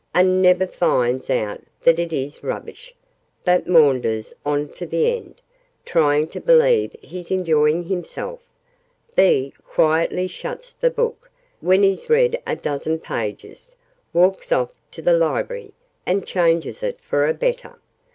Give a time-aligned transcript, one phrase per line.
[0.15, 2.95] A never finds out that it is rubbish,
[3.45, 5.41] but maunders on to the end,
[5.85, 8.39] trying to believe he's enjoying himself.
[9.15, 11.29] B quietly shuts the book,
[11.59, 13.75] when he's read a dozen pages,
[14.11, 15.71] walks off to the Library,
[16.03, 17.75] and changes it for a better!